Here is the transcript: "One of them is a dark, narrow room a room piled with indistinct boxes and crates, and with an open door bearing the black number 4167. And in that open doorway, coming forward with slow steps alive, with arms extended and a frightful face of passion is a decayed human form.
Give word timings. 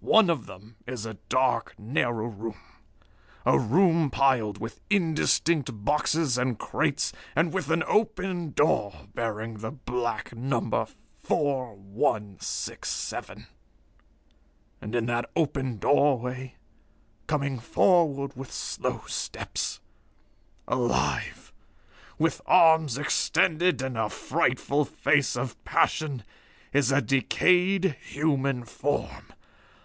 "One 0.00 0.28
of 0.30 0.46
them 0.46 0.76
is 0.86 1.04
a 1.06 1.14
dark, 1.28 1.76
narrow 1.78 2.26
room 2.28 2.56
a 3.44 3.58
room 3.58 4.08
piled 4.10 4.56
with 4.58 4.80
indistinct 4.88 5.84
boxes 5.84 6.38
and 6.38 6.56
crates, 6.58 7.12
and 7.36 7.52
with 7.52 7.70
an 7.70 7.82
open 7.84 8.52
door 8.52 9.08
bearing 9.14 9.58
the 9.58 9.70
black 9.72 10.34
number 10.34 10.86
4167. 11.22 13.46
And 14.80 14.94
in 14.94 15.04
that 15.06 15.28
open 15.36 15.76
doorway, 15.78 16.54
coming 17.26 17.58
forward 17.60 18.34
with 18.36 18.52
slow 18.52 19.02
steps 19.06 19.80
alive, 20.66 21.52
with 22.18 22.40
arms 22.46 22.96
extended 22.98 23.82
and 23.82 23.98
a 23.98 24.08
frightful 24.08 24.84
face 24.86 25.36
of 25.36 25.62
passion 25.64 26.24
is 26.72 26.90
a 26.90 27.02
decayed 27.02 27.96
human 28.04 28.64
form. 28.64 29.32